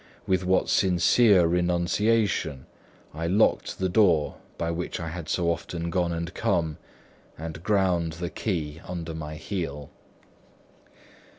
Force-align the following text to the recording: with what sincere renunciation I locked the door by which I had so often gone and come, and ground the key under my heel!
with 0.25 0.43
what 0.43 0.67
sincere 0.67 1.45
renunciation 1.45 2.65
I 3.13 3.27
locked 3.27 3.77
the 3.77 3.87
door 3.87 4.37
by 4.57 4.71
which 4.71 4.99
I 4.99 5.09
had 5.09 5.29
so 5.29 5.51
often 5.51 5.91
gone 5.91 6.11
and 6.11 6.33
come, 6.33 6.77
and 7.37 7.61
ground 7.61 8.13
the 8.13 8.31
key 8.31 8.81
under 8.87 9.13
my 9.13 9.35
heel! 9.35 9.91